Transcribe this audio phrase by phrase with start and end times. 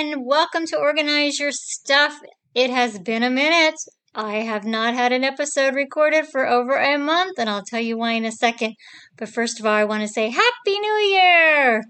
[0.00, 0.24] everyone.
[0.24, 2.20] Welcome to Organize Your Stuff.
[2.54, 3.74] It has been a minute.
[4.14, 7.98] I have not had an episode recorded for over a month, and I'll tell you
[7.98, 8.74] why in a second.
[9.18, 11.82] But first of all, I want to say Happy New Year!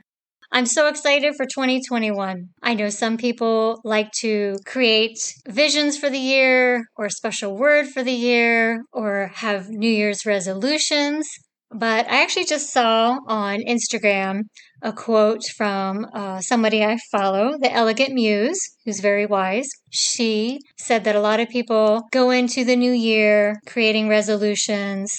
[0.51, 2.49] I'm so excited for 2021.
[2.63, 7.87] I know some people like to create visions for the year or a special word
[7.87, 11.29] for the year or have New Year's resolutions.
[11.73, 14.43] But I actually just saw on Instagram
[14.83, 19.69] a quote from uh, somebody I follow, the Elegant Muse, who's very wise.
[19.91, 25.13] She said that a lot of people go into the new year creating resolutions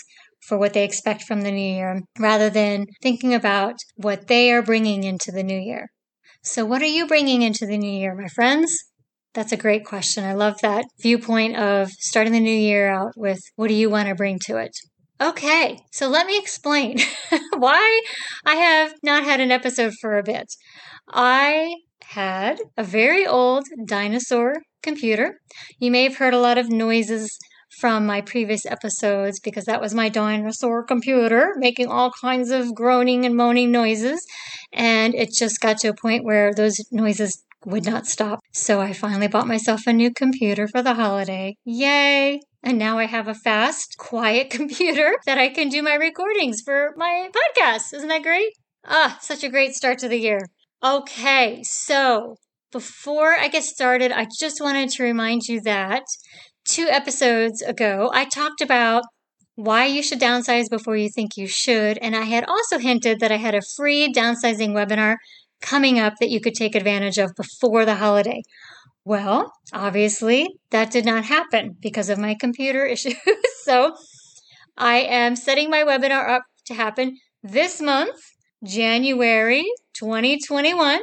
[0.46, 4.62] for what they expect from the new year rather than thinking about what they are
[4.62, 5.88] bringing into the new year.
[6.44, 8.76] So, what are you bringing into the new year, my friends?
[9.34, 10.26] That's a great question.
[10.26, 14.10] I love that viewpoint of starting the new year out with what do you want
[14.10, 14.72] to bring to it?
[15.22, 16.98] Okay, so let me explain
[17.58, 18.02] why
[18.44, 20.52] I have not had an episode for a bit.
[21.08, 25.40] I had a very old dinosaur computer.
[25.78, 27.30] You may have heard a lot of noises
[27.80, 33.24] from my previous episodes because that was my dinosaur computer making all kinds of groaning
[33.24, 34.26] and moaning noises.
[34.74, 38.40] And it just got to a point where those noises would not stop.
[38.54, 41.56] So I finally bought myself a new computer for the holiday.
[41.66, 42.40] Yay!
[42.64, 46.94] And now I have a fast, quiet computer that I can do my recordings for
[46.96, 47.94] my podcast.
[47.94, 48.52] Isn't that great?
[48.86, 50.42] Ah, such a great start to the year.
[50.84, 52.36] Okay, so
[52.72, 56.04] before I get started, I just wanted to remind you that
[56.66, 59.04] two episodes ago, I talked about
[59.56, 62.00] why you should downsize before you think you should.
[62.00, 65.18] And I had also hinted that I had a free downsizing webinar
[65.62, 68.42] coming up that you could take advantage of before the holiday.
[69.04, 73.16] Well, obviously, that did not happen because of my computer issues.
[73.64, 73.96] so
[74.78, 78.20] I am setting my webinar up to happen this month,
[78.64, 81.02] January 2021.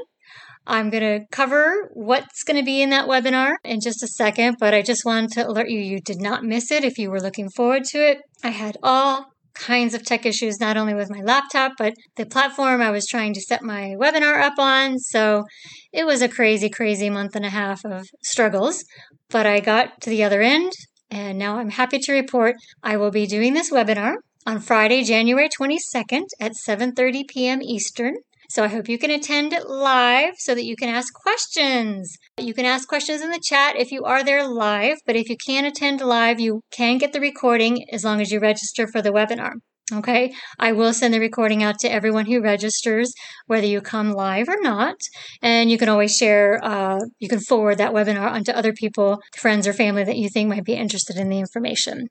[0.66, 4.58] I'm going to cover what's going to be in that webinar in just a second,
[4.60, 7.22] but I just wanted to alert you you did not miss it if you were
[7.22, 8.18] looking forward to it.
[8.44, 12.80] I had all kinds of tech issues, not only with my laptop, but the platform
[12.80, 14.98] I was trying to set my webinar up on.
[14.98, 15.44] So
[15.92, 18.84] it was a crazy, crazy month and a half of struggles,
[19.28, 20.72] but I got to the other end.
[21.10, 24.16] And now I'm happy to report I will be doing this webinar
[24.46, 27.62] on Friday, January 22nd at 7:30 p.m.
[27.62, 28.14] Eastern.
[28.50, 32.16] So I hope you can attend live so that you can ask questions.
[32.38, 35.36] You can ask questions in the chat if you are there live, but if you
[35.36, 39.12] can't attend live, you can get the recording as long as you register for the
[39.12, 39.52] webinar.
[39.92, 43.12] Okay, I will send the recording out to everyone who registers,
[43.46, 44.96] whether you come live or not.
[45.42, 49.66] And you can always share, uh, you can forward that webinar onto other people, friends,
[49.66, 52.08] or family that you think might be interested in the information.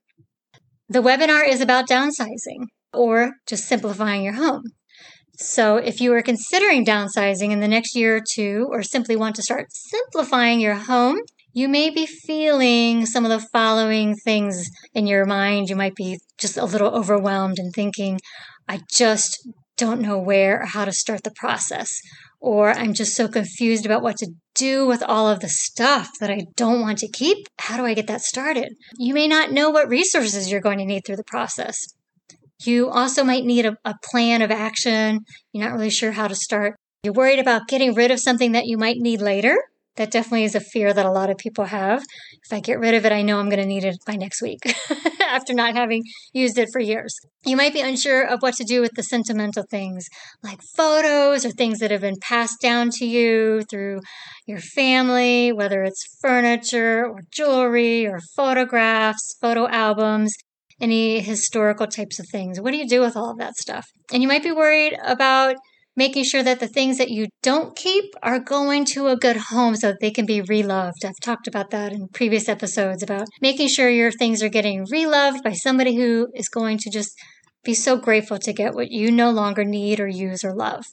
[0.88, 4.64] The webinar is about downsizing or just simplifying your home.
[5.40, 9.36] So, if you are considering downsizing in the next year or two, or simply want
[9.36, 11.20] to start simplifying your home,
[11.54, 15.70] you may be feeling some of the following things in your mind.
[15.70, 18.20] You might be just a little overwhelmed and thinking,
[18.68, 22.00] I just don't know where or how to start the process.
[22.40, 26.32] Or I'm just so confused about what to do with all of the stuff that
[26.32, 27.48] I don't want to keep.
[27.60, 28.70] How do I get that started?
[28.98, 31.88] You may not know what resources you're going to need through the process.
[32.66, 35.20] You also might need a, a, plan of action.
[35.54, 36.76] You're not really sure how to start.
[37.04, 39.56] You're worried about getting rid of something that you might need later.
[39.98, 42.04] That definitely is a fear that a lot of people have.
[42.44, 44.44] If I get rid of it, I know I'm going to need it by next
[44.44, 44.60] week
[45.22, 46.04] after not having
[46.34, 47.16] used it for years.
[47.46, 50.08] You might be unsure of what to do with the sentimental things
[50.44, 54.02] like photos or things that have been passed down to you through
[54.46, 60.36] your family, whether it's furniture or jewelry or photographs, photo albums
[60.80, 62.60] any historical types of things.
[62.60, 63.88] What do you do with all of that stuff?
[64.12, 65.56] And you might be worried about
[65.96, 69.76] making sure that the things that you don't keep are going to a good home
[69.76, 71.04] so that they can be reloved.
[71.04, 75.44] I've talked about that in previous episodes about making sure your things are getting reloved
[75.44, 77.12] by somebody who is going to just
[77.64, 80.86] be so grateful to get what you no longer need or use or love.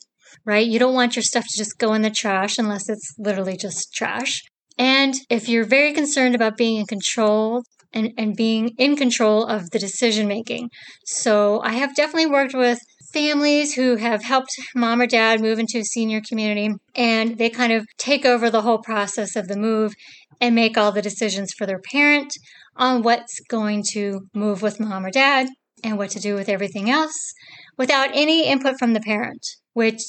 [0.45, 0.67] Right?
[0.67, 3.95] You don't want your stuff to just go in the trash unless it's literally just
[3.95, 4.43] trash.
[4.77, 7.63] And if you're very concerned about being in control
[7.95, 10.71] and, and being in control of the decision making.
[11.07, 12.79] So I have definitely worked with
[13.13, 17.73] families who have helped mom or dad move into a senior community and they kind
[17.73, 19.95] of take over the whole process of the move
[20.41, 22.33] and make all the decisions for their parent
[22.77, 25.47] on what's going to move with mom or dad
[25.85, 27.15] and what to do with everything else
[27.77, 30.01] without any input from the parent, which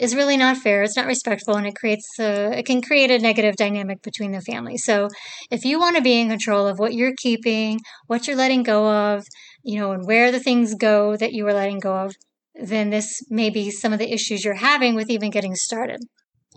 [0.00, 0.82] is really not fair.
[0.82, 4.40] It's not respectful, and it creates a, it can create a negative dynamic between the
[4.40, 4.78] family.
[4.78, 5.08] So,
[5.50, 8.90] if you want to be in control of what you're keeping, what you're letting go
[8.90, 9.24] of,
[9.62, 12.14] you know, and where the things go that you are letting go of,
[12.54, 16.00] then this may be some of the issues you're having with even getting started.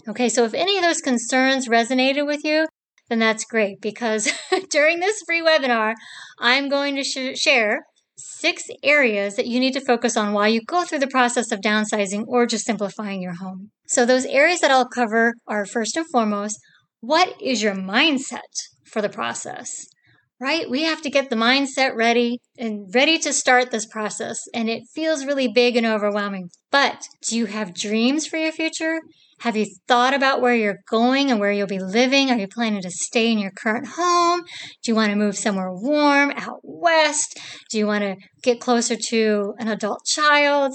[0.08, 2.68] Okay, so if any of those concerns resonated with you,
[3.10, 4.32] then that's great because
[4.70, 5.94] during this free webinar,
[6.40, 7.82] I'm going to sh- share
[8.18, 11.62] six areas that you need to focus on while you go through the process of
[11.62, 13.72] downsizing or just simplifying your home.
[13.88, 16.58] So, those areas that I'll cover are first and foremost,
[17.02, 18.40] what is your mindset
[18.86, 19.86] for the process?
[20.44, 20.70] Right?
[20.70, 24.38] We have to get the mindset ready and ready to start this process.
[24.54, 26.50] And it feels really big and overwhelming.
[26.70, 29.00] But do you have dreams for your future?
[29.40, 32.30] Have you thought about where you're going and where you'll be living?
[32.30, 34.42] Are you planning to stay in your current home?
[34.84, 37.40] Do you want to move somewhere warm out west?
[37.72, 40.74] Do you want to get closer to an adult child?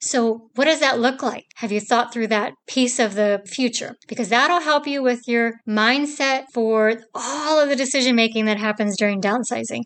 [0.00, 1.46] So, what does that look like?
[1.56, 3.94] Have you thought through that piece of the future?
[4.08, 8.96] Because that'll help you with your mindset for all of the decision making that happens
[8.96, 9.82] during downsizing.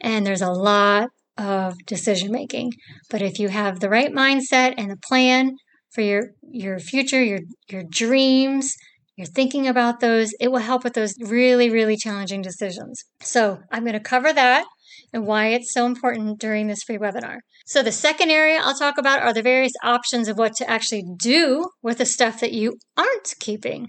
[0.00, 2.72] And there's a lot of decision making.
[3.08, 5.56] But if you have the right mindset and a plan
[5.92, 8.74] for your your future, your your dreams,
[9.16, 13.04] you're thinking about those, it will help with those really really challenging decisions.
[13.20, 14.66] So, I'm going to cover that
[15.12, 17.38] and why it's so important during this free webinar.
[17.66, 21.04] So, the second area I'll talk about are the various options of what to actually
[21.18, 23.88] do with the stuff that you aren't keeping.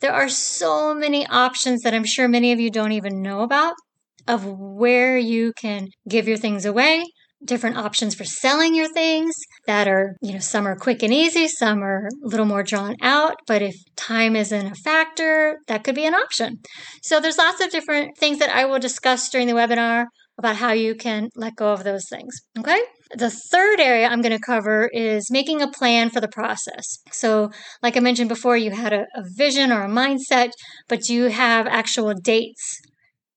[0.00, 3.74] There are so many options that I'm sure many of you don't even know about
[4.26, 7.04] of where you can give your things away,
[7.44, 9.34] different options for selling your things
[9.66, 12.96] that are, you know, some are quick and easy, some are a little more drawn
[13.02, 16.58] out, but if time isn't a factor, that could be an option.
[17.02, 20.06] So there's lots of different things that I will discuss during the webinar
[20.38, 22.34] about how you can let go of those things.
[22.58, 22.80] Okay.
[23.16, 26.98] The third area I'm going to cover is making a plan for the process.
[27.12, 27.50] So,
[27.82, 30.50] like I mentioned before, you had a, a vision or a mindset,
[30.88, 32.80] but you have actual dates?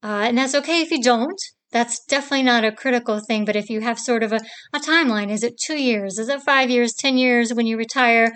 [0.04, 1.40] Uh, and that's okay if you don't.
[1.72, 3.46] That's definitely not a critical thing.
[3.46, 4.40] But if you have sort of a,
[4.74, 6.18] a timeline, is it two years?
[6.18, 8.32] Is it five years, 10 years when you retire?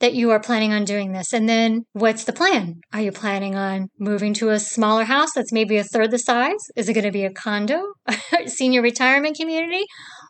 [0.00, 1.32] That you are planning on doing this.
[1.32, 2.80] And then what's the plan?
[2.92, 6.70] Are you planning on moving to a smaller house that's maybe a third the size?
[6.76, 7.82] Is it going to be a condo,
[8.46, 9.84] senior retirement community?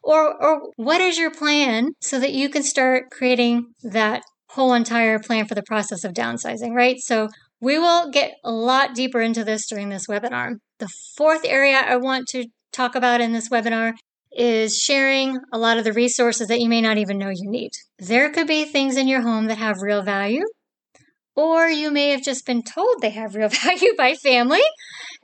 [0.05, 5.19] Or, or what is your plan so that you can start creating that whole entire
[5.19, 6.99] plan for the process of downsizing, right?
[6.99, 7.29] So
[7.61, 10.57] we will get a lot deeper into this during this webinar.
[10.79, 13.95] The fourth area I want to talk about in this webinar
[14.37, 17.71] is sharing a lot of the resources that you may not even know you need.
[17.99, 20.45] There could be things in your home that have real value,
[21.35, 24.63] or you may have just been told they have real value by family,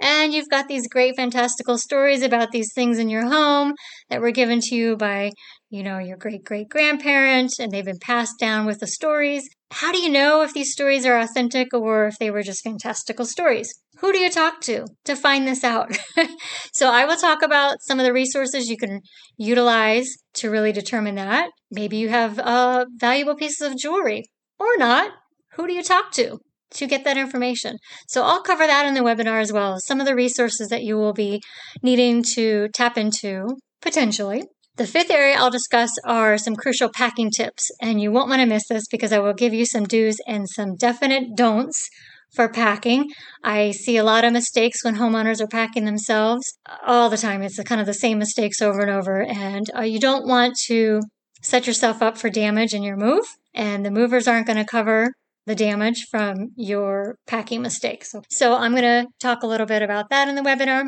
[0.00, 3.74] and you've got these great, fantastical stories about these things in your home
[4.10, 5.30] that were given to you by,
[5.70, 9.48] you know, your great great grandparent, and they've been passed down with the stories.
[9.72, 13.24] How do you know if these stories are authentic or if they were just fantastical
[13.26, 13.72] stories?
[13.98, 15.96] Who do you talk to to find this out?
[16.72, 19.00] so, I will talk about some of the resources you can
[19.36, 21.50] utilize to really determine that.
[21.70, 24.24] Maybe you have uh, valuable pieces of jewelry
[24.58, 25.12] or not.
[25.54, 26.38] Who do you talk to?
[26.74, 27.76] to get that information.
[28.08, 29.78] So I'll cover that in the webinar as well.
[29.78, 31.42] Some of the resources that you will be
[31.82, 34.44] needing to tap into potentially.
[34.76, 38.46] The fifth area I'll discuss are some crucial packing tips, and you won't want to
[38.46, 41.88] miss this because I will give you some do's and some definite don'ts
[42.34, 43.10] for packing.
[43.44, 47.42] I see a lot of mistakes when homeowners are packing themselves all the time.
[47.42, 51.00] It's kind of the same mistakes over and over, and uh, you don't want to
[51.42, 53.24] set yourself up for damage in your move,
[53.54, 55.12] and the movers aren't going to cover
[55.44, 58.14] the damage from your packing mistakes.
[58.30, 60.86] So I'm going to talk a little bit about that in the webinar.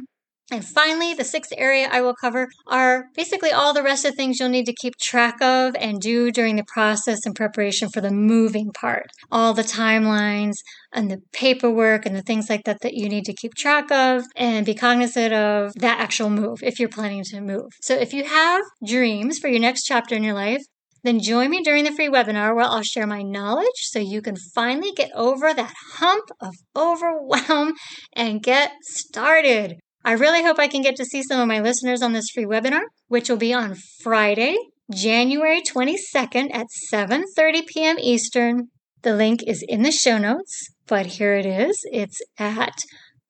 [0.51, 4.39] And finally, the sixth area I will cover are basically all the rest of things
[4.39, 8.11] you'll need to keep track of and do during the process and preparation for the
[8.11, 9.07] moving part.
[9.33, 10.57] All the timelines
[10.93, 14.25] and the paperwork and the things like that that you need to keep track of
[14.37, 17.71] and be cognizant of that actual move if you're planning to move.
[17.81, 20.63] So if you have dreams for your next chapter in your life,
[21.05, 24.37] then join me during the free webinar where I'll share my knowledge so you can
[24.55, 27.75] finally get over that hump of overwhelm
[28.15, 29.77] and get started.
[30.05, 32.45] I really hope I can get to see some of my listeners on this free
[32.45, 34.57] webinar, which will be on Friday,
[34.93, 37.97] January 22nd at 7:30 p.m.
[37.99, 38.69] Eastern.
[39.01, 41.81] The link is in the show notes, but here it is.
[41.91, 42.75] It's at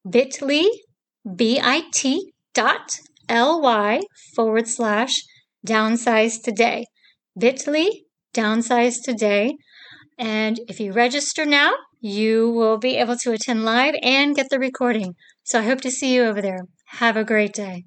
[0.09, 0.69] bit.ly,
[1.37, 4.00] B-I-T dot L-Y
[4.35, 5.12] forward slash
[5.66, 6.87] downsize today.
[7.38, 7.88] Bit.ly
[8.35, 9.57] downsize today.
[10.19, 14.59] And if you register now, you will be able to attend live and get the
[14.59, 15.14] recording.
[15.45, 16.67] So I hope to see you over there.
[16.87, 17.83] Have a great day.